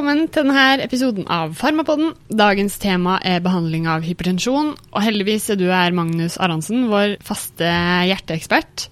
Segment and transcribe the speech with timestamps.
[0.00, 2.14] Velkommen til denne episoden av Farmapodden.
[2.32, 7.68] Dagens tema er behandling av hypertensjon, og heldigvis er du her, Magnus Aransen, vår faste
[8.08, 8.86] hjerteekspert.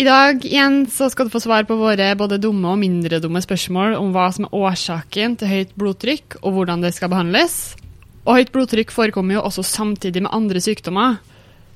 [0.00, 3.44] I dag igjen så skal du få svar på våre både dumme og mindre dumme
[3.44, 7.76] spørsmål om hva som er årsaken til høyt blodtrykk, og hvordan det skal behandles.
[8.24, 11.20] Og høyt blodtrykk forekommer jo også samtidig med andre sykdommer.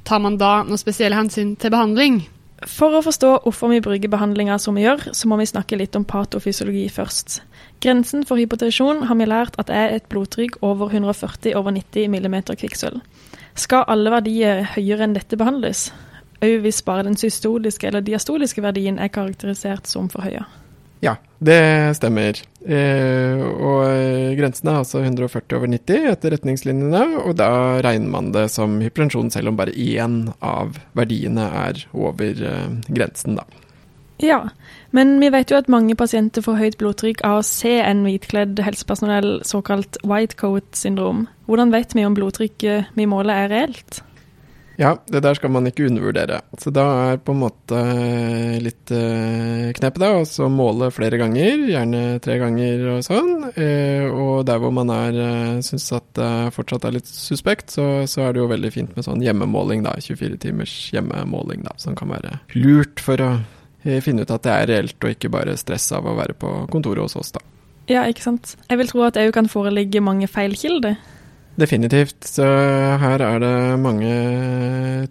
[0.09, 2.23] Tar man da noe spesielle hensyn til behandling?
[2.65, 6.01] For å forstå hvorfor vi bruker behandlinga som vi gjør, så må vi snakke litt
[6.01, 7.43] om patofysiologi først.
[7.78, 12.38] Grensen for hypotensjon har vi lært at er et blodtrykk over 140 over 90 mm
[12.51, 13.02] kvikksølv.
[13.59, 15.88] Skal alle verdier høyere enn dette behandles?
[16.42, 20.42] Òg hvis bare den systoliske eller diastoliske verdien er karakterisert som for høye.
[21.02, 22.38] Ja, det stemmer.
[22.66, 28.48] Eh, og grensen er altså 140 over 90 etter retningslinjene, og da regner man det
[28.51, 33.46] som hypertensjon selv om bare én av verdiene er over eh, grensen, da.
[34.19, 34.49] Ja,
[34.91, 38.59] men vi vet jo at mange pasienter får høyt blodtrykk av å se en hvitkledd
[38.66, 41.29] helsepersonell, såkalt white coat-syndrom.
[41.47, 44.02] Hvordan vet vi om blodtrykket vi måler er reelt?
[44.79, 46.37] Ja, det der skal man ikke undervurdere.
[46.59, 47.79] Så da er på en måte
[48.63, 53.32] litt eh, knepet da, å måle flere ganger, gjerne tre ganger og sånn.
[53.59, 57.88] Eh, og der hvor man er eh, syns at det fortsatt er litt suspekt, så,
[58.07, 59.97] så, er det jo veldig fint med sånn hjemmemåling, da.
[59.99, 63.32] 24 timers hjemmemåling, da, som kan være lurt for å
[64.04, 67.06] finne ut at det er reelt, og ikke bare stress av å være på kontoret
[67.06, 67.44] hos oss, da.
[67.88, 68.56] Ja, ikke sant.
[68.69, 70.98] Jeg vil tro at det òg kan foreligge mange feilkilder.
[71.59, 72.22] Definitivt.
[72.22, 72.44] Så
[73.03, 74.12] her er det mange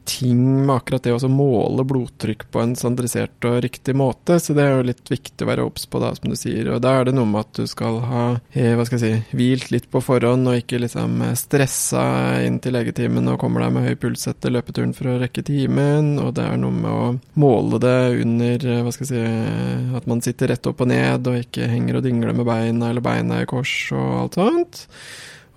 [0.08, 4.64] ting med akkurat det å måle blodtrykk på en standardisert og riktig måte, så det
[4.64, 6.70] er jo litt viktig å være obs på, da, som du sier.
[6.72, 9.36] Og da er det noe med at du skal ha eh, hva skal jeg si,
[9.36, 12.06] hvilt litt på forhånd, og ikke liksom stressa
[12.48, 16.16] inn til legetimen og kommer deg med høy puls etter løpeturen for å rekke timen.
[16.24, 17.14] Og det er noe med å
[17.44, 21.44] måle det under hva skal jeg si, at man sitter rett opp og ned, og
[21.44, 24.88] ikke henger og dingler med beina eller beina i kors og alt sånt.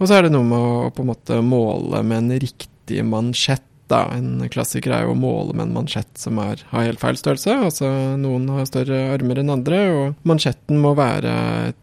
[0.00, 3.66] Og så er det noe med å på en måte måle med en riktig mansjett.
[3.90, 4.04] Da.
[4.14, 7.56] En klassiker er jo å måle med en mansjett som er, har helt feil størrelse.
[7.66, 7.88] Altså
[8.22, 11.32] noen har større armer enn andre, og mansjetten må være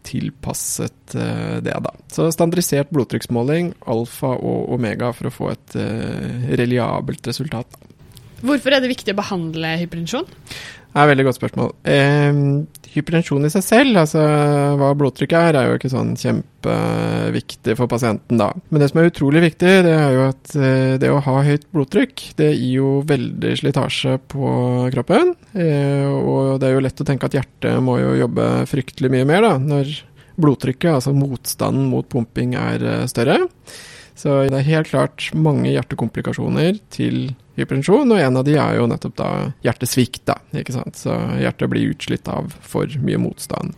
[0.08, 1.92] tilpasset uh, det, da.
[2.08, 7.76] Så standardisert blodtrykksmåling, alfa og omega, for å få et uh, reliabelt resultat.
[8.40, 10.32] Hvorfor er det viktig å behandle hypertensjon?
[10.88, 11.72] Det er et veldig godt spørsmål.
[11.92, 12.38] Eh,
[12.94, 14.22] hypertensjon i seg selv, altså
[14.78, 18.50] hva blodtrykket er, er jo ikke sånn kjempeviktig for pasienten da.
[18.68, 21.68] Men det som er utrolig viktig, det er jo at eh, det å ha høyt
[21.74, 24.52] blodtrykk, det gir jo veldig slitasje på
[24.94, 25.34] kroppen.
[25.54, 29.28] Eh, og det er jo lett å tenke at hjertet må jo jobbe fryktelig mye
[29.28, 29.92] mer da, når
[30.38, 33.42] blodtrykket, altså motstanden mot pumping, er eh, større.
[34.18, 38.86] Så det er helt klart mange hjertekomplikasjoner til hypertensjon, og en av de er jo
[38.90, 39.28] nettopp da
[39.66, 40.98] hjertesvikt, da, ikke sant.
[40.98, 43.76] Så hjertet blir utslitt av for mye motstand.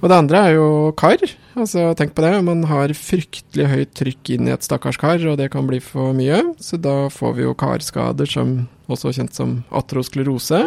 [0.00, 1.20] Og det andre er jo kar.
[1.58, 2.32] Altså, tenk på det.
[2.46, 6.14] Man har fryktelig høyt trykk inn i et stakkars kar, og det kan bli for
[6.16, 6.40] mye.
[6.62, 10.62] Så da får vi jo karskader som også kjent som atrosklerose.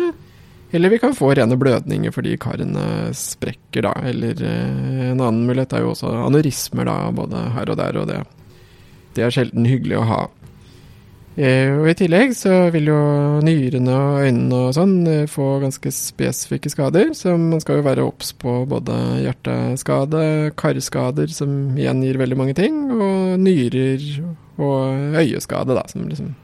[0.73, 3.95] Eller vi kan få rene blødninger fordi karene sprekker, da.
[4.09, 8.09] Eller eh, en annen mulighet er jo også anorismer, da, både her og der, og
[8.09, 8.21] det.
[9.13, 10.21] Det er sjelden hyggelig å ha.
[11.33, 12.97] Eh, og I tillegg så vil jo
[13.41, 18.05] nyrene og øynene og sånn eh, få ganske spesifikke skader, så man skal jo være
[18.05, 24.05] obs på både hjerteskade, karskader, som igjen gir veldig mange ting, og nyrer
[24.61, 26.35] og øyeskade, da, som liksom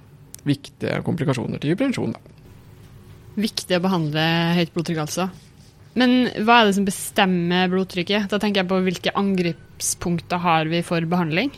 [0.50, 2.18] viktige komplikasjoner til hypertensjon.
[3.40, 4.26] Viktig å behandle
[4.58, 5.30] høyt blodtrykk, altså.
[6.00, 8.26] Men hva er det som bestemmer blodtrykket?
[8.32, 11.54] Da tenker jeg på hvilke angrepspunkter har vi for behandling?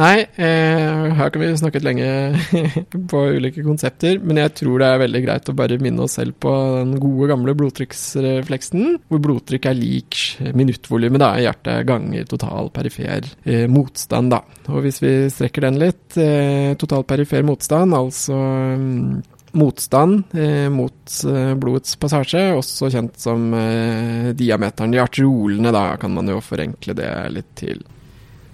[0.00, 2.06] Nei, eh, her kan vi snakket lenge
[3.10, 6.38] på ulike konsepter, men jeg tror det er veldig greit å bare minne oss selv
[6.40, 10.22] på den gode, gamle blodtrykksrefleksen, hvor blodtrykk er lik
[10.56, 14.32] minuttvolumet i hjertet ganger total perifer eh, motstand.
[14.32, 14.40] Da.
[14.72, 18.38] Og hvis vi strekker den litt, eh, total perifer motstand, altså
[18.80, 19.22] mm,
[19.60, 26.16] motstand eh, mot eh, blodets passasje, også kjent som eh, diameteren i arteriolene, da kan
[26.16, 27.84] man jo forenkle det litt til.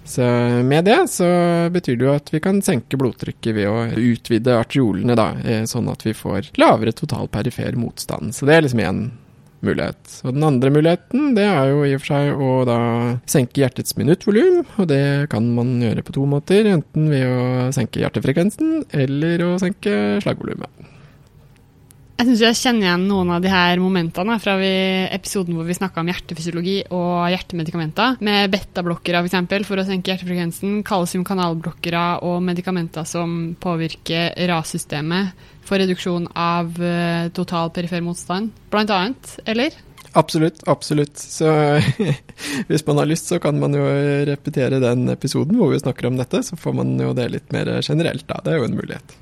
[0.09, 0.25] Så
[0.65, 1.27] med det så
[1.69, 5.89] betyr det jo at vi kan senke blodtrykket ved å utvide arteriolene, da, eh, sånn
[5.91, 8.33] at vi får lavere total perifer motstand.
[8.33, 9.03] Så det er liksom én
[9.61, 10.01] mulighet.
[10.23, 12.79] Og den andre muligheten det er jo i og for seg å da
[13.29, 16.71] senke hjertets minuttvolum, og det kan man gjøre på to måter.
[16.73, 20.71] Enten ved å senke hjertefrekvensen eller å senke slagvolumet.
[22.19, 24.67] Jeg syns jeg kjenner igjen noen av de her momentene fra vi,
[25.15, 29.37] episoden hvor vi snakka om hjertefysiologi og hjertemedikamenter, med betablokkere f.eks.
[29.47, 35.31] For, for å senke hjertefrekvensen, kalsiumkanalblokkere og medikamenter som påvirker RAS-systemet
[35.63, 39.79] for reduksjon av uh, total perifer motstand, blant annet, eller?
[40.19, 41.23] Absolutt, absolutt.
[41.23, 41.47] Så
[42.67, 43.87] hvis man har lyst, så kan man jo
[44.27, 47.77] repetere den episoden hvor vi snakker om dette, så får man jo det litt mer
[47.79, 48.43] generelt, da.
[48.43, 49.19] Det er jo en mulighet.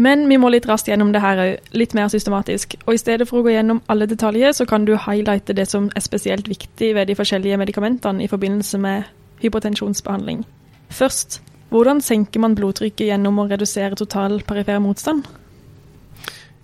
[0.00, 2.78] Men vi må litt raskt gjennom det her òg, litt mer systematisk.
[2.86, 5.90] Og i stedet for å gå gjennom alle detaljer, så kan du highlighte det som
[5.92, 9.10] er spesielt viktig ved de forskjellige medikamentene i forbindelse med
[9.44, 10.46] hypotensjonsbehandling.
[10.88, 15.28] Først, hvordan senker man blodtrykket gjennom å redusere total perifer motstand?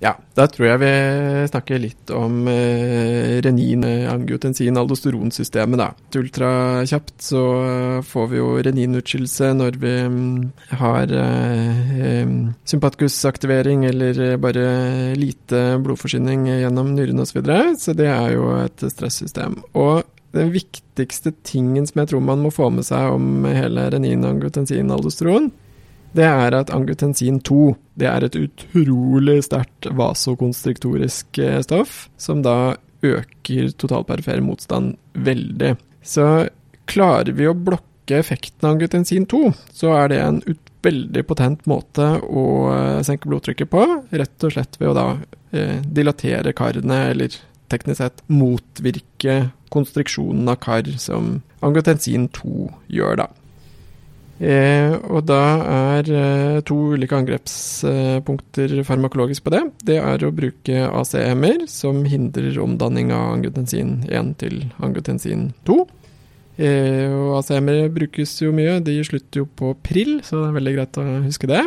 [0.02, 0.90] Ja, da tror jeg vi
[1.48, 5.88] snakker litt om eh, renin, angiotensin, aldosteronsystemet, da.
[6.20, 7.44] Ultrakjapt så
[8.04, 10.34] får vi jo reninutskillelse når vi mm,
[10.82, 12.34] har eh,
[12.68, 14.66] sympatikusaktivering eller bare
[15.16, 17.32] lite blodforsyning gjennom nyrene osv.
[17.32, 17.72] Så, videre.
[17.80, 19.58] så det er jo et stressystem.
[19.76, 20.04] Og
[20.36, 24.92] den viktigste tingen som jeg tror man må få med seg om hele renin, angiotensin,
[24.92, 25.50] aldosteron,
[26.16, 32.76] det er at angiotensin 2 det er et utrolig sterkt vasokonstriktorisk eh, stoff, som da
[33.06, 35.74] øker totalperifer motstand veldig.
[36.04, 36.48] Så
[36.88, 39.42] klarer vi å blokke effekten av angiotensin 2,
[39.74, 40.40] så er det en
[40.86, 45.06] veldig potent måte å eh, senke blodtrykket på, rett og slett ved å da
[45.56, 47.40] eh, dilatere karene, eller
[47.72, 53.28] teknisk sett motvirke konstruksjonen av kar som angiotensin 2 gjør, da.
[54.36, 55.40] Eh, og da
[55.72, 59.62] er eh, to ulike angrepspunkter farmakologisk på det.
[59.88, 65.78] Det er å bruke ACM-er, som hindrer omdanning av angiotensin 1 til angiotensin 2.
[66.56, 70.76] Eh, og ACM-er brukes jo mye, de slutter jo på prill, så det er veldig
[70.76, 71.64] greit å huske det.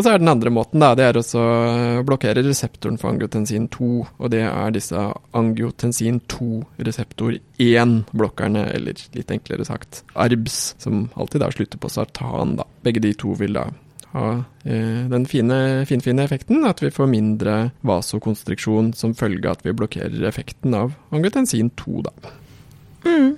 [0.00, 3.88] Og så er den andre måten, da, det er å blokkere reseptoren for angiotensin 2.
[4.16, 5.02] Og det er disse
[5.36, 12.56] angiotensin 2-reseptor 1-blokkerne, eller litt enklere sagt ARBS, som alltid da slutter på sartan.
[12.62, 12.64] da.
[12.80, 13.66] Begge de to vil da
[14.14, 14.24] ha
[14.64, 19.76] eh, den fine, finfine effekten at vi får mindre vasokonstriksjon som følge av at vi
[19.76, 22.32] blokkerer effekten av angiotensin 2, da.
[23.04, 23.36] Mm.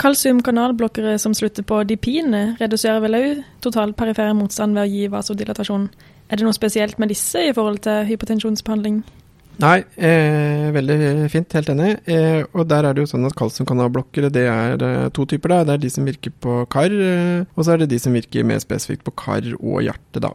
[0.00, 5.88] Kalsiumkanalblokkere som slutter på dipine, reduserer vel òg total perifer motstand ved å gi vasodilatasjon.
[6.30, 9.02] Er det noe spesielt med disse i forhold til hypotensjonsbehandling?
[9.60, 11.90] Nei, eh, veldig fint, helt enig.
[12.08, 15.52] Eh, og der er det jo sånn at kalsiumkanalblokkere det er eh, to typer.
[15.52, 15.64] da.
[15.64, 18.46] Det er de som virker på kar, eh, og så er det de som virker
[18.46, 20.22] mer spesifikt på kar og hjerte.
[20.24, 20.32] da.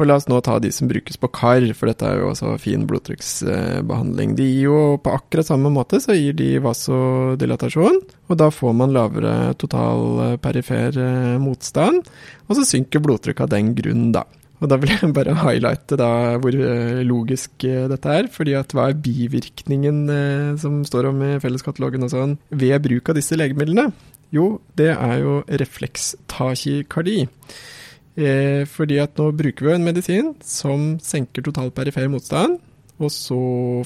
[0.00, 2.54] Og la oss nå ta de som brukes på kar, for dette er jo også
[2.60, 4.34] fin blodtrykksbehandling.
[4.38, 7.98] De gir jo på akkurat samme måte, så gir de vasodilatasjon,
[8.32, 12.08] og da får man lavere total perifer eh, motstand,
[12.48, 14.24] og så synker blodtrykket av den grunn, da.
[14.62, 16.08] Og da vil jeg bare highlighte da
[16.40, 18.30] hvor eh, logisk eh, dette er.
[18.32, 20.06] fordi at hva er bivirkningen
[20.62, 23.90] som står om i felleskatalogen og sånn, ved bruk av disse legemidlene?
[24.32, 27.26] Jo, det er jo reflekstakikardi.
[28.12, 32.58] Eh, fordi at nå bruker vi en medisin som senker total perifer motstand,
[33.02, 33.38] og så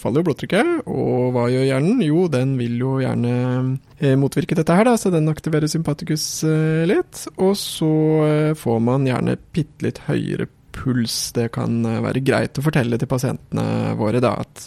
[0.03, 0.73] faller jo blodtrykket.
[0.91, 2.03] Og hva gjør hjernen?
[2.05, 3.37] Jo, den vil jo gjerne
[4.01, 7.23] eh, motvirke dette her, da, så den aktiverer sympatikus eh, litt.
[7.39, 7.93] Og så
[8.59, 11.31] får man gjerne bitte litt høyere puls.
[11.37, 14.67] Det kan være greit å fortelle til pasientene våre da, at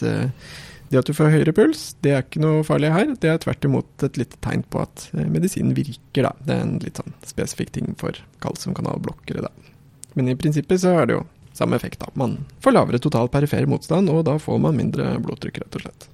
[0.90, 3.12] det at du får høyere puls, det er ikke noe farlig her.
[3.22, 6.32] Det er tvert imot et lite tegn på at eh, medisinen virker, da.
[6.42, 9.76] Det er en litt sånn spesifikk ting for kalsiumkanalblokkere, da.
[10.18, 12.10] Men i prinsippet så er det jo samme effekt, da.
[12.18, 16.10] Man får lavere total perifer motstand, og da får man mindre blodtrykk, rett og slett.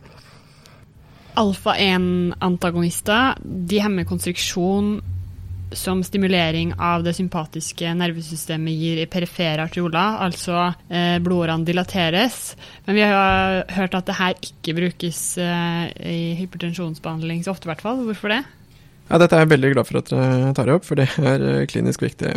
[1.36, 5.00] Alfa-1-antagonister de hemmer konstruksjon
[5.72, 12.54] som stimulering av det sympatiske nervesystemet gir i perifere arterioler, altså eh, blodårene dilateres.
[12.86, 17.72] Men vi har hørt at det her ikke brukes eh, i hypertensjonsbehandling så ofte, i
[17.74, 18.04] hvert fall.
[18.06, 18.44] Hvorfor det?
[19.06, 21.66] Ja, Dette er jeg veldig glad for at dere tar opp, for det er eh,
[21.70, 22.32] klinisk viktig.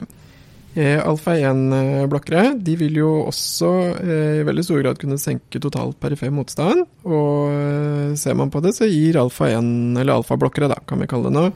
[0.78, 6.30] Eh, Alfa-1-blokkere de vil jo også eh, i veldig stor grad kunne senke total perifer
[6.34, 6.86] motstand.
[7.10, 11.38] Og ser man på det, så gir alfa-1, eller alfa-blokkere, da, kan vi kalle det
[11.40, 11.48] nå,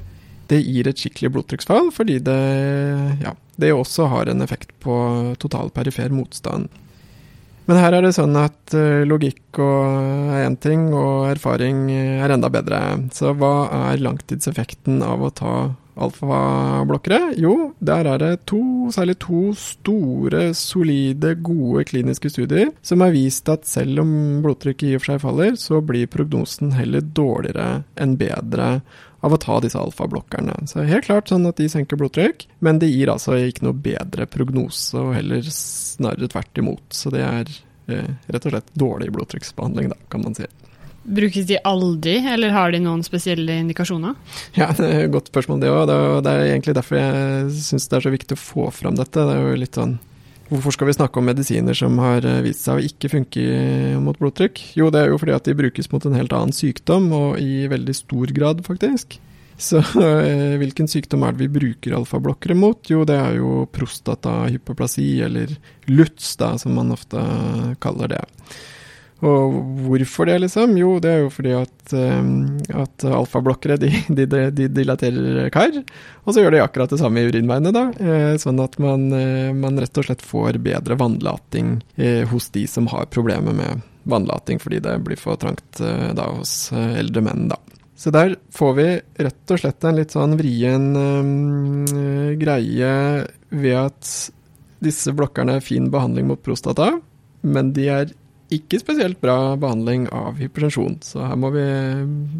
[0.51, 2.39] det gir et skikkelig blodtrykksfall, fordi det,
[3.23, 4.95] ja, det også har en effekt på
[5.41, 6.71] total perifer motstand.
[7.69, 12.49] Men her er det sånn at uh, logikk er én ting, og erfaring er enda
[12.51, 12.81] bedre.
[13.15, 13.53] Så hva
[13.93, 15.53] er langtidseffekten av å ta
[15.95, 17.33] alfablokkere?
[17.41, 18.61] Jo, der er det to,
[18.93, 24.93] særlig to store, solide, gode kliniske studier som har vist at selv om blodtrykket i
[24.97, 28.69] og for seg faller, så blir prognosen heller dårligere enn bedre
[29.23, 30.55] av å ta disse alfablokkerne.
[30.67, 34.27] Så helt klart sånn at de senker blodtrykk, men det gir altså ikke noe bedre
[34.27, 36.83] prognose, og heller snarere tvert imot.
[36.91, 37.53] Så det er
[37.87, 40.49] eh, rett og slett dårlig blodtrykksbehandling, da, kan man si.
[41.03, 44.15] Brukes de aldri, eller har de noen spesielle indikasjoner?
[44.55, 45.91] Ja, det er et godt spørsmål det òg.
[46.23, 49.19] Det er egentlig derfor jeg syns det er så viktig å få fram dette.
[49.19, 49.99] Det er jo litt sånn
[50.53, 53.43] Hvorfor skal vi snakke om medisiner som har eh, vist seg å ikke funke
[54.03, 54.59] mot blodtrykk?
[54.77, 57.63] Jo, det er jo fordi at de brukes mot en helt annen sykdom, og i
[57.71, 59.17] veldig stor grad, faktisk.
[59.57, 62.83] Så eh, hvilken sykdom er det vi bruker alfablokkere mot?
[62.91, 65.55] Jo, det er jo prostatahypoplasi, eller
[65.89, 67.23] LUTS, da, som man ofte
[67.81, 68.23] kaller det.
[69.23, 69.53] Og
[69.85, 70.73] hvorfor det, liksom?
[70.75, 75.77] Jo, det er jo fordi at, um, at alfablokkere de, de, de, dilaterer kar,
[76.23, 77.85] og så gjør de akkurat det samme i urinveiene, da.
[78.03, 82.65] Eh, sånn at man, eh, man, rett og slett får bedre vannlating eh, hos de
[82.67, 87.59] som har problemer med vannlating, fordi det blir for trangt da hos eldre menn, da.
[87.95, 88.87] Så der får vi
[89.23, 91.85] rett og slett en litt sånn vrien um,
[92.41, 92.89] greie
[93.53, 94.09] ved at
[94.83, 96.89] disse blokkerne er fin behandling mot prostata,
[97.47, 98.11] men de er
[98.57, 101.65] ikke spesielt bra behandling av hypertensjon, så her må vi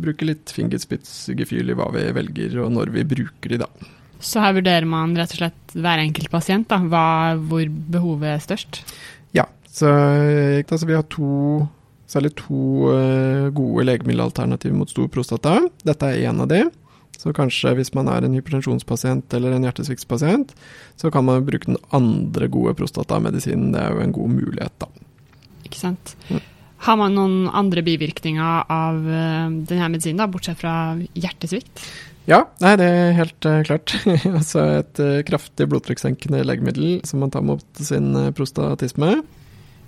[0.04, 3.92] bruke litt fingerspitzgefühl i hva vi velger og når vi bruker de, da.
[4.24, 7.06] Så her vurderer man rett og slett hver enkelt pasient, da, hva,
[7.40, 8.84] hvor behovet er størst?
[9.36, 9.92] Ja, så
[10.62, 11.66] altså, vi har to,
[12.08, 15.58] særlig to uh, gode legemiddelalternativer mot stor prostata.
[15.84, 16.64] Dette er én av de.
[17.20, 20.56] Så kanskje hvis man er en hypertensjonspasient eller en hjertesviktspasient,
[21.00, 23.72] så kan man bruke den andre gode prostatamedisinen.
[23.76, 24.90] Det er jo en god mulighet, da
[25.74, 26.16] ikke sant.
[26.84, 31.86] Har man noen andre bivirkninger av uh, denne medisinen, da, bortsett fra hjertesvikt?
[32.28, 33.96] Ja, nei, det er helt uh, klart.
[34.40, 39.22] altså et uh, kraftig blodtrykkssenkende legemiddel som man tar mot sin prostatisme.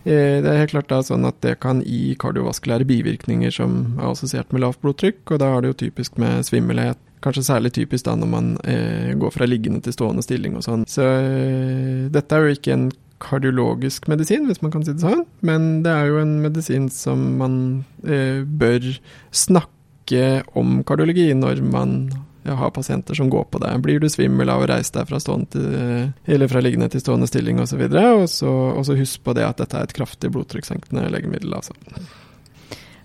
[0.06, 4.52] Det er helt klart da sånn at det kan gi kardiovaskulære bivirkninger som er assosiert
[4.54, 7.00] med lavt blodtrykk, og da er det jo typisk med svimmelhet.
[7.26, 10.84] Kanskje særlig typisk da når man eh, går fra liggende til stående stilling og sånn.
[10.86, 12.86] Så eh, dette er jo ikke en
[13.26, 15.26] kardiologisk medisin, hvis man kan si det sånn.
[15.46, 17.58] Men det er jo en medisin som man
[18.06, 18.94] eh, bør
[19.34, 21.98] snakke om kardiologi når man
[22.46, 23.72] har pasienter som går på det.
[23.82, 27.60] Blir du svimmel av å reise deg fra, til, eller fra liggende til stående stilling
[27.62, 27.82] osv.
[27.90, 31.56] Og, så og så husk på det at dette er et kraftig blodtrykkssenkende legemiddel.
[31.58, 31.74] altså.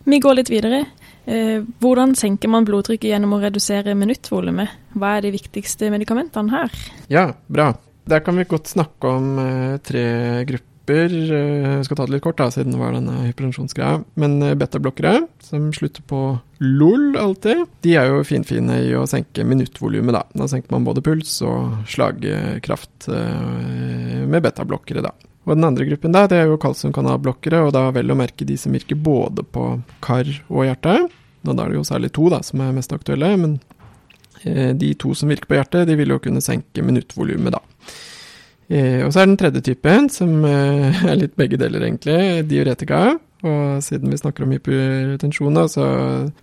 [0.04, 0.84] Vi går litt videre.
[1.24, 4.72] Eh, hvordan senker man blodtrykket gjennom å redusere minuttvolumet?
[4.96, 6.82] Hva er de viktigste medikamentene her?
[7.12, 7.72] Ja, bra.
[8.10, 10.02] Der kan vi godt snakke om eh, tre
[10.48, 11.12] grupper.
[11.14, 14.00] Eh, jeg skal ta det litt kort, da, siden det var denne hypertensjonsgreia.
[14.18, 16.24] Men eh, betablokkere, som slutter på
[16.58, 20.24] LOL alltid, de er jo finfine i å senke minuttvolumet, da.
[20.42, 25.14] Da senker man både puls og slagkraft med betablokkere, da.
[25.46, 28.58] Og den andre gruppen da, det er jo kalsiumkanalblokkere, og da vel å merke de
[28.58, 29.70] som virker både på
[30.02, 30.98] kar og hjerte.
[31.46, 33.60] Og da er det jo særlig to da, som er mest aktuelle, men
[34.42, 37.60] de to som virker på hjertet, de vil jo kunne senke minuttvolumet, da.
[38.70, 43.18] Eh, og så er den tredje typen, som eh, er litt begge deler, egentlig, diuretika.
[43.40, 45.84] Og siden vi snakker om hypertensjon, så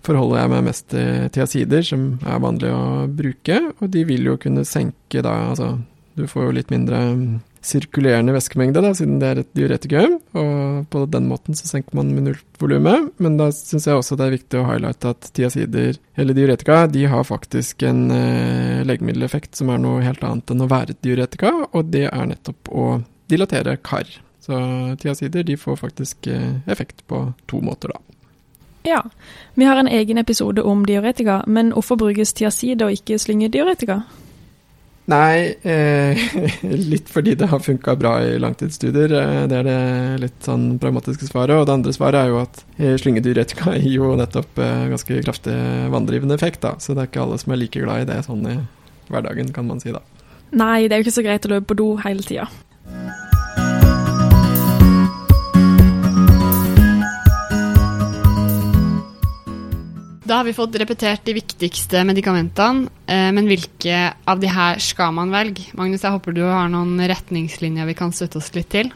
[0.05, 3.59] forholder jeg meg mest til tiazider, som er vanlig å bruke.
[3.77, 5.75] Og de vil jo kunne senke da, altså
[6.17, 6.99] du får jo litt mindre
[7.65, 10.17] sirkulerende væskemengde, da, siden det er et diuretikum.
[10.37, 13.11] Og på den måten så senker man minuttvolumet.
[13.23, 17.07] Men da syns jeg også det er viktig å highlighte at tiazider, eller diuretika, de
[17.11, 21.53] har faktisk en eh, legemiddeleffekt som er noe helt annet enn å være et diuretika,
[21.71, 22.87] og det er nettopp å
[23.31, 24.09] dilatere kar.
[24.43, 24.59] Så
[25.01, 28.03] tiazider de får faktisk eh, effekt på to måter, da.
[28.87, 29.01] Ja,
[29.53, 34.05] vi har en egen episode om diuretika, men hvorfor brukes tiazid og ikke slyngediuretika?
[35.07, 36.19] Nei, eh,
[36.91, 39.13] litt fordi det har funka bra i langtidsstudier.
[39.15, 39.77] Eh, det er det
[40.25, 41.55] litt sånn pragmatiske svaret.
[41.55, 45.55] Og det andre svaret er jo at slyngedyretika slyngediuretika gir jo nettopp eh, ganske kraftig
[45.93, 46.75] vanndrivende effekt, da.
[46.83, 48.57] Så det er ikke alle som er like glad i det sånn i
[49.07, 50.03] hverdagen, kan man si da.
[50.51, 52.51] Nei, det er jo ikke så greit å løpe på do hele tida.
[60.27, 65.13] Da har vi fått repetert de viktigste medikamentene, eh, men hvilke av de her skal
[65.15, 65.69] man velge?
[65.77, 68.89] Magnus, jeg håper du har noen retningslinjer vi kan støtte oss litt til?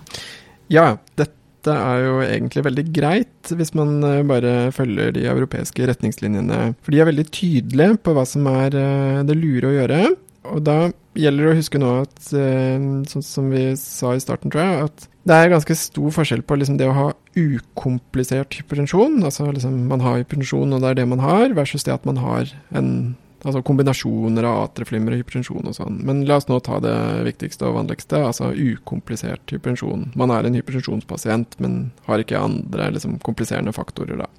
[0.71, 6.73] Ja, dette er jo egentlig veldig greit hvis man eh, bare følger de europeiske retningslinjene.
[6.83, 10.01] For de er veldig tydelige på hva som er eh, det lure å gjøre.
[10.49, 10.77] Og da
[11.19, 15.07] gjelder det å huske nå at, sånn som vi sa i starten, tror jeg, at
[15.29, 20.01] det er ganske stor forskjell på liksom det å ha ukomplisert hypertensjon, altså liksom man
[20.01, 23.61] har hypertensjon og det er det man har, versus det at man har en altså
[23.65, 25.99] kombinasjoner av atreflimmer og hypertensjon og sånn.
[26.05, 26.93] Men la oss nå ta det
[27.25, 30.11] viktigste og vanligste, altså ukomplisert hypertensjon.
[30.19, 34.29] Man er en hypertensjonspasient, men har ikke andre liksom, kompliserende faktorer, da.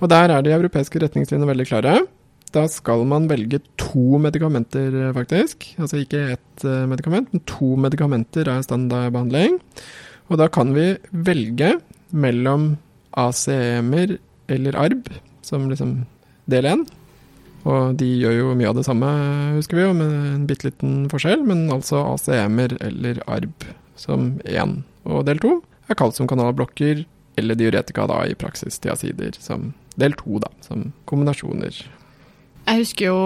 [0.00, 1.98] Og der er de europeiske retningslinjene veldig klare.
[2.54, 5.66] Da skal man velge to medikamenter, faktisk.
[5.80, 9.58] Altså ikke ett uh, medikament, men to medikamenter er standardbehandling.
[10.30, 11.76] Og da kan vi velge
[12.10, 12.76] mellom
[13.16, 14.16] ACM-er
[14.52, 15.10] eller ARB,
[15.46, 15.98] som liksom
[16.50, 16.86] del én.
[17.66, 19.08] Og de gjør jo mye av det samme,
[19.56, 21.42] husker vi jo, med en bitte liten forskjell.
[21.48, 23.66] Men altså ACM-er eller ARB
[23.98, 24.80] som én.
[25.06, 25.58] Og del to
[25.90, 27.04] er kalsiumkanalblokker
[27.36, 31.82] eller diuretika da i praksis tiazider som del to, da, som kombinasjoner.
[32.66, 33.18] Jeg husker jo,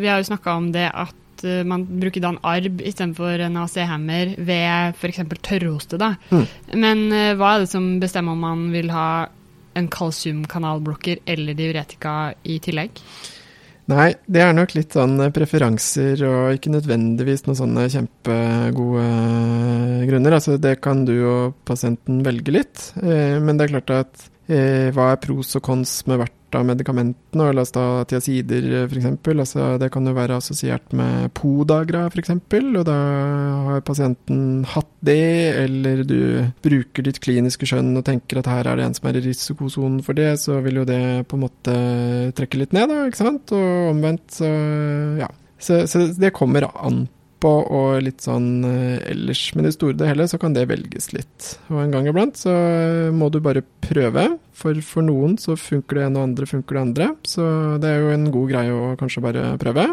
[0.00, 3.58] vi har jo snakka om det at eh, man bruker da en arb istedenfor en
[3.60, 5.22] AC-hemmer ved f.eks.
[5.44, 6.00] tørrhoste.
[6.00, 6.14] da.
[6.30, 6.46] Mm.
[6.74, 9.08] Men eh, hva er det som bestemmer om man vil ha
[9.76, 13.02] en kalsiumkanalblokker eller diuretika i tillegg?
[13.86, 19.04] Nei, det er nok litt sånn preferanser og ikke nødvendigvis noen sånne kjempegode
[20.08, 20.34] grunner.
[20.40, 24.88] Altså det kan du og pasienten velge litt, eh, men det er klart at eh,
[24.94, 29.08] hva er pros og cons med hvert av medikamentene, og la oss ta tiazider f.eks.
[29.36, 32.34] Altså, det kan jo være assosiert med podagra f.eks.,
[32.66, 32.98] og da
[33.70, 35.18] har pasienten hatt det,
[35.64, 36.20] eller du
[36.64, 40.00] bruker ditt kliniske skjønn og tenker at her er det en som er i risikosonen
[40.06, 41.76] for det, så vil jo det på en måte
[42.36, 43.54] trekke litt ned, da, ikke sant?
[43.56, 44.52] Og omvendt, så
[45.20, 45.30] ja.
[45.58, 47.06] Så, så det kommer an
[47.46, 49.42] på og litt sånn eh, ellers.
[49.56, 51.52] Men i store det hele så kan det velges litt.
[51.70, 54.28] Og en gang iblant så eh, må du bare prøve.
[54.56, 57.08] For for noen så funker det ene, og andre funker det andre.
[57.28, 57.46] Så
[57.82, 59.86] det er jo en god greie å kanskje bare prøve.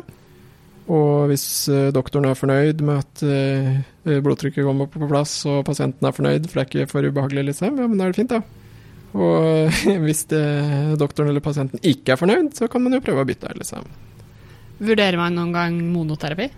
[0.93, 6.17] Og hvis eh, doktoren er fornøyd med at blodtrykket kommer på plass, og pasienten er
[6.17, 8.41] fornøyd, for det er ikke for ubehagelig, liksom, ja, men da er det fint, da.
[9.13, 9.69] Og
[10.07, 10.41] hvis det,
[10.99, 13.87] doktoren eller pasienten ikke er fornøyd, så kan man jo prøve å bytte, liksom.
[14.83, 16.49] Vurderer man noen gang monoterapi?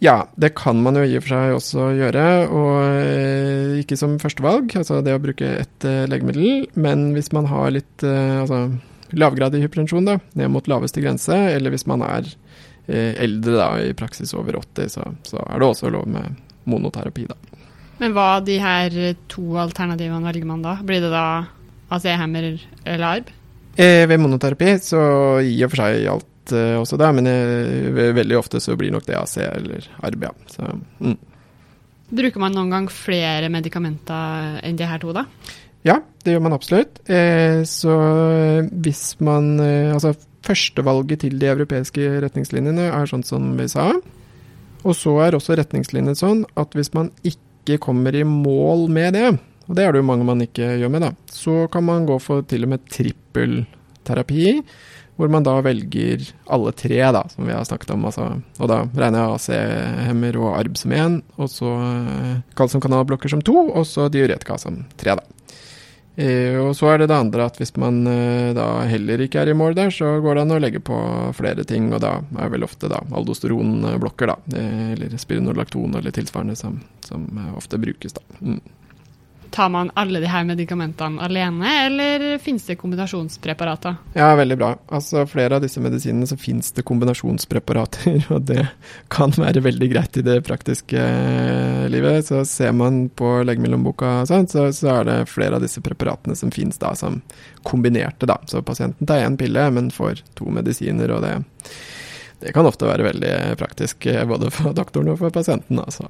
[0.00, 2.26] Ja, det kan man jo i og for seg også gjøre,
[2.56, 6.70] og eh, ikke som førstevalg, altså det å bruke ett eh, legemiddel.
[6.80, 8.62] Men hvis man har litt eh, altså,
[9.12, 12.32] lavgradig hypertensjon, da, ned mot laveste grense, eller hvis man er
[12.90, 17.36] eldre, da, i praksis over 80, så, så, er det også lov med monoterapi, da.
[18.00, 18.96] Men hva de her
[19.30, 20.78] to alternativene velger man da?
[20.82, 21.26] Blir det da
[21.92, 22.48] AC-hemmer
[22.88, 23.30] eller ARB?
[23.76, 25.00] Eh, ved monoterapi så
[25.44, 29.06] i og for seg alt uh, også der, men jeg, veldig ofte så blir nok
[29.08, 30.32] det AC eller ARB, ja.
[30.50, 31.18] Så, mm.
[32.10, 35.28] Bruker man noen gang flere medikamenter enn de her to, da?
[35.86, 36.98] Ja, det gjør man absolutt.
[37.08, 37.94] Eh, så
[38.68, 40.12] hvis man eh, Altså,
[40.44, 43.92] førstevalget til de europeiske retningslinjene er sånn som vi sa.
[44.80, 49.26] Og så er også retningslinjene sånn at hvis man ikke kommer i mål med det,
[49.68, 52.16] og det er det jo mange man ikke gjør med, da, så kan man gå
[52.24, 54.56] for til og med trippelterapi
[55.20, 58.06] hvor man da velger alle tre, da, som vi har snakket om.
[58.08, 63.44] Altså, og da regner jeg AC-hemmer og ARB som én, og så eh, kalsiumkanalblokker som
[63.44, 65.40] to, og så diuretika som tre, da.
[66.20, 69.52] Eh, og så er det det andre at hvis man eh, da heller ikke er
[69.52, 70.96] i mål der, så går det an å legge på
[71.38, 76.58] flere ting, og da er vel ofte da aldosteronblokker, da, eh, eller spironolakton eller tilsvarende
[76.58, 78.26] som, som eh, ofte brukes, da.
[78.40, 78.60] Mm.
[79.50, 83.96] Tar man alle de her medikamentene alene, eller finnes det kombinasjonspreparater?
[84.14, 84.68] Ja, veldig bra.
[84.88, 88.68] Altså Flere av disse medisinene så finnes det kombinasjonspreparater, og det
[89.10, 92.26] kan være veldig greit i det praktiske eh, livet.
[92.26, 96.54] Så ser man på legemiddelhåndboka, sånn, så, så er det flere av disse preparatene som
[96.54, 97.18] finnes da som
[97.66, 98.30] kombinerte.
[98.30, 98.38] da.
[98.46, 101.34] Så pasienten tar én pille, men får to medisiner, og det,
[102.44, 105.82] det kan ofte være veldig praktisk eh, både for doktoren og for pasienten.
[105.82, 106.06] altså.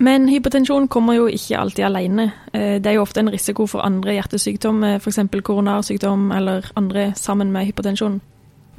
[0.00, 2.30] Men hypotensjon kommer jo ikke alltid alene.
[2.54, 5.20] Eh, det er jo ofte en risiko for andre hjertesykdom, f.eks.
[5.44, 8.20] koronarsykdom eller andre sammen med hypotensjon.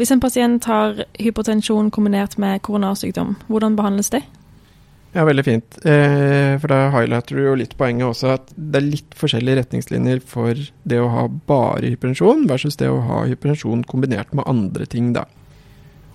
[0.02, 4.24] Hvis en pasient har hypotensjon kombinert med koronarsykdom, hvordan behandles det?
[5.14, 5.78] Ja, veldig fint.
[5.86, 10.24] Eh, for da highlighter du jo litt poenget også at det er litt forskjellige retningslinjer
[10.26, 10.58] for
[10.88, 15.28] det å ha bare hypertensjon versus det å ha hypertensjon kombinert med andre ting, da.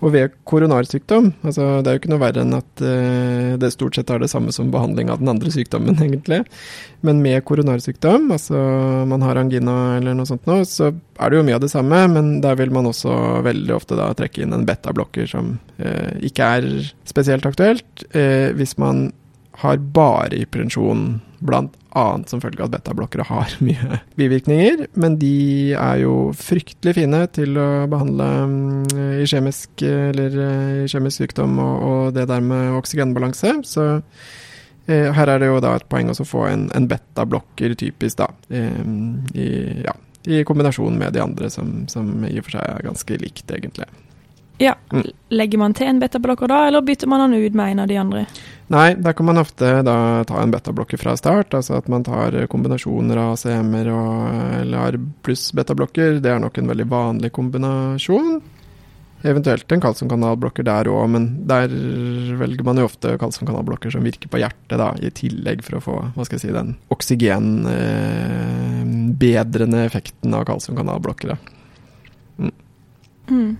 [0.04, 3.96] Og ved koronarsykdom, altså det er jo ikke noe verre enn at uh, det stort
[3.96, 6.42] sett er det samme som behandling av den andre sykdommen, egentlig.
[7.06, 8.60] Men med koronarsykdom, altså
[9.08, 12.02] man har angina eller noe sånt nå, så er det jo mye av det samme,
[12.12, 16.50] men der vil man også veldig ofte da trekke inn en betablokker som uh, ikke
[16.58, 16.68] er
[17.08, 17.88] spesielt aktuelt.
[18.12, 19.08] Uh, hvis man
[19.62, 21.06] har bare hypertensjon
[21.38, 22.04] Bl.a.
[22.26, 24.86] som følge av at betablokkere har mye bivirkninger.
[25.00, 30.90] Men de er jo fryktelig fine til å behandle mm, i kjemisk, eller eh, i
[30.90, 33.54] kjemisk sykdom og, og, det der med oksygenbalanse.
[33.68, 33.86] Så
[34.88, 38.30] eh, her er det jo da et poeng å få en, en betablokker typisk, da.
[38.48, 38.82] Eh,
[39.36, 39.50] i,
[39.84, 43.46] ja, I kombinasjon med de andre, som, som i og for seg er ganske likt,
[43.52, 43.88] egentlig.
[44.58, 44.74] Ja.
[44.92, 45.06] Mm.
[45.28, 47.98] Legger man til en betablokker da, eller bytter man den ut med en av de
[48.00, 48.24] andre?
[48.72, 51.54] Nei, da kan man ofte da ta en betablokker fra start.
[51.54, 56.20] Altså at man tar kombinasjoner av CM-er og LR pluss betablokker.
[56.24, 58.40] Det er nok en veldig vanlig kombinasjon.
[59.26, 61.68] Eventuelt en kalsiumkanalblokker der òg, men der
[62.38, 65.94] velger man jo ofte kalsiumkanalblokker som virker på hjertet, da, i tillegg for å få
[66.14, 71.28] hva skal jeg si, den oksygenbedrende eh, effekten av kalsiumkanalblokker.
[72.36, 72.54] Mm.
[73.30, 73.52] Mm.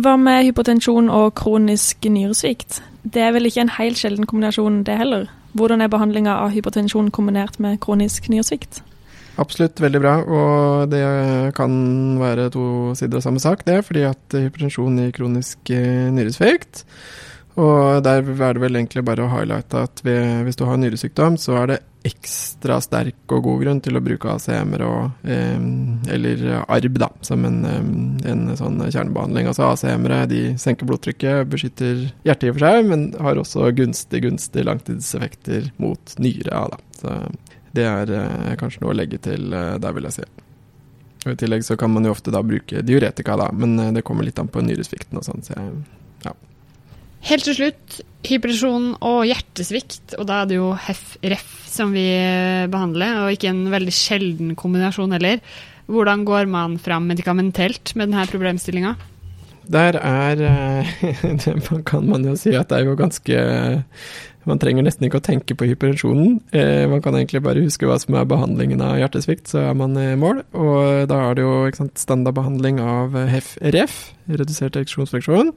[0.00, 2.80] Hva med hypotensjon og kronisk nyresvikt?
[3.02, 5.26] Det er vel ikke en helt sjelden kombinasjon, det heller.
[5.52, 8.80] Hvordan er behandlinga av hypotensjon kombinert med kronisk nyresvikt?
[9.40, 11.02] Absolutt veldig bra, og det
[11.56, 11.74] kan
[12.20, 12.64] være to
[12.96, 13.82] sider av samme sak, det.
[13.84, 16.84] Fordi at hypotensjon i kronisk eh, nyresvikt.
[17.60, 21.36] Og der er det vel egentlig bare å highlighte at ved, hvis du har nyresykdom,
[21.40, 25.66] så er det ekstra sterk og god grunn til å bruke ACM-er og eh,
[26.14, 27.60] eller ARB da, som en,
[28.26, 29.50] en sånn kjernebehandling.
[29.50, 34.24] Altså ACM-ere de senker blodtrykket, beskytter hjertet i og for seg, men har også gunstig,
[34.24, 36.64] gunstig langtidseffekter mot nyre.
[36.72, 36.80] Da.
[36.98, 37.18] Så
[37.76, 40.30] det er eh, kanskje noe å legge til eh, der, vil jeg si.
[41.22, 44.04] Og I tillegg så kan man jo ofte da bruke diuretika, da, men eh, det
[44.08, 45.44] kommer litt an på nyresvikten og sånn.
[45.46, 46.00] så jeg
[47.22, 50.16] Helt til slutt, hypertensjon og hjertesvikt.
[50.18, 52.08] Og da er det jo HEF-REF som vi
[52.72, 55.38] behandler, og ikke en veldig sjelden kombinasjon heller.
[55.92, 58.96] Hvordan går man fram medikamentelt med denne problemstillinga?
[59.72, 60.40] Der er
[61.44, 63.42] Det kan man jo si at det er jo ganske
[64.42, 66.40] Man trenger nesten ikke å tenke på hypertensjonen.
[66.50, 69.94] Eh, man kan egentlig bare huske hva som er behandlingen av hjertesvikt, så er man
[69.94, 70.40] i mål.
[70.58, 74.00] Og da er det jo sant, standardbehandling av HEF-REF,
[74.34, 75.54] redusert ereksjonsfleksjon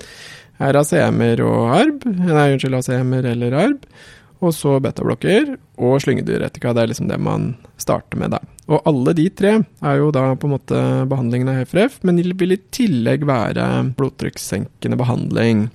[0.64, 3.88] er ACM-er og ARB, nei, unnskyld, ACM-er eller ARB.
[4.44, 6.74] Og så betablokker og slyngedyretika.
[6.76, 8.42] Det er liksom det man starter med, da.
[8.68, 12.56] Og alle de tre er jo da på en måte behandlingen av HFRF, men vil
[12.56, 13.66] i tillegg være
[13.98, 15.68] blodtrykkssenkende behandling.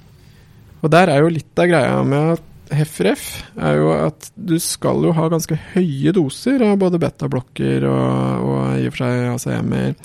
[0.80, 3.24] Og der er jo litt av greia med at HFRF
[3.58, 8.60] er jo at du skal jo ha ganske høye doser av både betablokker og, og
[8.78, 9.96] i og for seg ACM-er.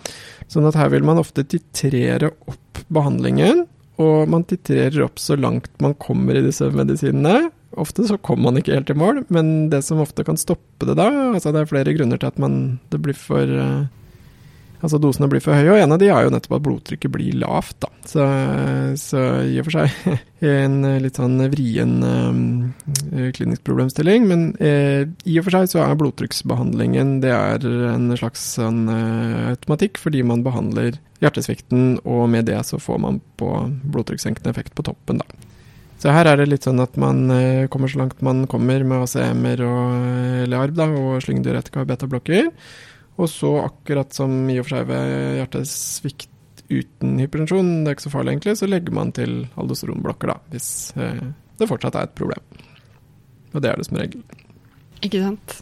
[0.49, 3.65] Sånn at her vil man ofte titrere opp behandlingen
[4.01, 7.49] og man titrerer opp så langt man kommer i disse medisinene.
[7.79, 10.95] Ofte så kommer man ikke helt i mål, men det som ofte kan stoppe det
[10.95, 13.87] da altså Det er flere grunner til at man, det blir for uh,
[14.85, 17.37] Altså dosene blir for høye, og en av de er jo nettopp at blodtrykket blir
[17.41, 17.87] lavt, da.
[18.05, 18.25] Så,
[19.01, 20.19] så i og for seg
[20.51, 22.43] en litt sånn vrien um,
[23.33, 24.27] klinisk problemstilling.
[24.29, 29.55] Men eh, i og for seg så er blodtrykksbehandlingen det er en slags sånn uh,
[29.55, 33.49] automatikk, fordi man behandler hjertesvikten, og med det så får man på
[33.89, 35.51] blodtrykkssenkende effekt på toppen, da.
[35.97, 37.23] Så her er det litt sånn at man
[37.73, 39.93] kommer så langt man kommer med ACM-er og
[40.51, 42.51] LARB ARB, da, og slyngdiuretika og betablokker.
[43.15, 46.31] Og så, akkurat som i og for seg ved hjertesvikt
[46.67, 50.69] uten hypertensjon, det er ikke så farlig egentlig, så legger man til aldosteronblokker, da, hvis
[50.99, 51.21] eh,
[51.59, 52.43] det fortsatt er et problem.
[53.53, 54.25] Og det er det som regel.
[55.05, 55.61] Ikke sant.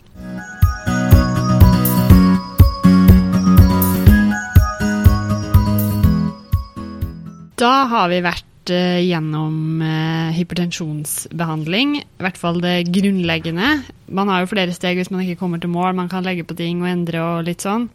[7.59, 11.97] Da har vi vært gjennom eh, hypertensjonsbehandling.
[12.01, 13.81] I hvert fall det grunnleggende.
[14.07, 15.95] Man har jo flere steg hvis man ikke kommer til mål.
[15.97, 17.89] Man kan legge på ting og endre og litt sånn.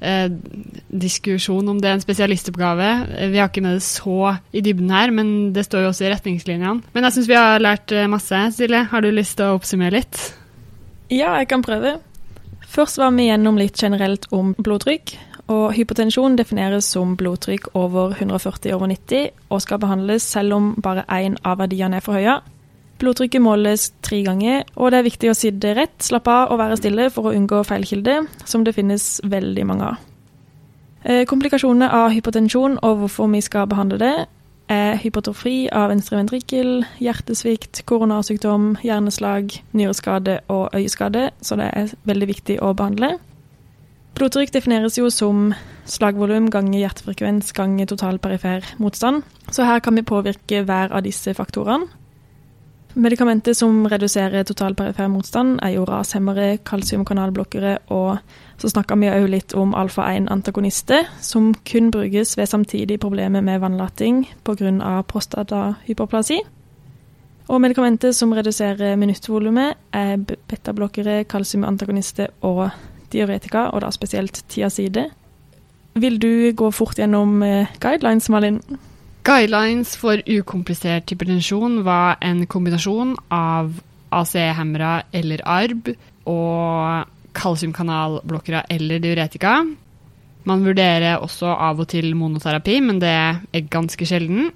[0.00, 0.28] Eh,
[0.88, 2.90] diskusjon om det er en spesialistoppgave.
[3.16, 6.08] Eh, vi har ikke med det så i dybden her, men det står jo også
[6.08, 6.76] i retningslinjene.
[6.92, 8.44] Men jeg syns vi har lært masse.
[8.58, 10.22] Silje, har du lyst til å oppsummere litt?
[11.10, 11.98] Ja, jeg kan prøve.
[12.70, 15.16] Først var vi gjennom litt generelt om blodtrykk.
[15.50, 21.06] Og hypotensjon defineres som blodtrykk over 140 over 90 og skal behandles selv om bare
[21.10, 22.38] én av verdiene er for høye.
[23.00, 26.76] Blodtrykket måles tre ganger, og det er viktig å sitte rett, slappe av og være
[26.76, 30.02] stille for å unngå feilkilde, som det finnes veldig mange av.
[31.02, 34.14] Eh, komplikasjonene av hypotensjon og hvorfor vi skal behandle det,
[34.70, 42.28] er hypotrofi av venstre ventrikkel, hjertesvikt, koronasykdom, hjerneslag, nyreskade og øyeskade, så det er veldig
[42.30, 43.16] viktig å behandle.
[44.18, 45.52] Blodtrykk defineres jo som
[45.90, 51.34] slagvolum ganger hjertefrekvens ganger total perifer motstand, så her kan vi påvirke hver av disse
[51.34, 51.88] faktorene.
[52.98, 58.18] Medikamenter som reduserer total perifer motstand, er jo rashemmere, kalsiumkanalblokkere, og
[58.58, 64.24] så snakka vi òg litt om alfa-1-antagonister, som kun brukes ved samtidig problemer med vannlating
[64.42, 65.02] pga.
[65.06, 66.40] prostatahyperplasi.
[67.48, 72.70] Og medikamenter som reduserer minuttvolumet, er betablokkere, kalsiumantagonister og
[73.12, 75.08] diuretika, og da spesielt tiazide.
[76.00, 78.60] Vil du gå fort gjennom eh, guidelines, Malin?
[79.26, 83.74] Guidelines for ukomplisert hypertensjon var en kombinasjon av
[84.16, 85.92] ACE-hemmere eller ARB
[86.30, 89.60] og kalsiumkanalblokkere eller diuretika.
[90.48, 94.48] Man vurderer også av og til monoterapi, men det er ganske sjelden.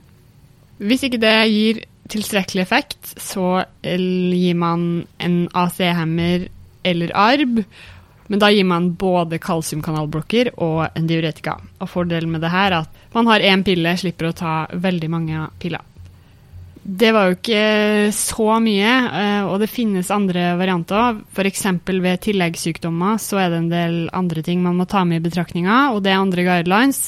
[0.80, 6.48] Hvis ikke det gir tilstrekkelig effekt, så gir man en AC-hemmer
[6.84, 7.62] eller ARB,
[8.26, 11.58] men da gir man både kalsiumkanalblokker og en diuretika.
[11.80, 15.10] Og fordelen med det her er at man har én pille, slipper å ta veldig
[15.12, 15.84] mange piller.
[16.84, 21.22] Det var jo ikke så mye, eh, og det finnes andre varianter.
[21.32, 21.64] F.eks.
[21.88, 25.94] ved tilleggssykdommer så er det en del andre ting man må ta med i betraktninga,
[25.94, 27.06] og det er andre guidelines.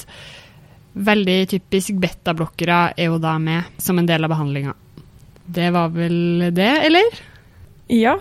[0.96, 4.72] Veldig typisk betablokkere er jo da med som en del av behandlinga.
[5.44, 7.20] Det var vel det, eller?
[7.92, 8.16] Ja.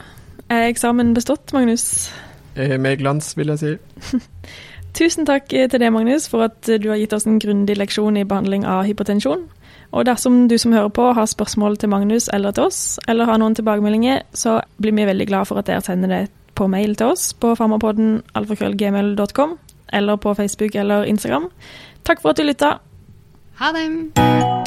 [0.52, 2.12] Er eksamen bestått, Magnus?
[2.56, 4.18] Eh, Med glans, vil jeg si.
[4.96, 8.24] Tusen takk til deg, Magnus, for at du har gitt oss en grundig leksjon i
[8.24, 9.44] behandling av hypotensjon.
[9.92, 13.40] Og dersom du som hører på har spørsmål til Magnus eller til oss, eller har
[13.40, 16.22] noen tilbakemeldinger, så blir vi veldig glad for at dere sender det
[16.56, 19.58] på mail til oss på farmapodden alfakrøllgmail.com,
[19.94, 21.50] eller på Facebook eller Instagram.
[22.08, 22.78] Takk for at du lytta.
[23.60, 24.65] Ha det!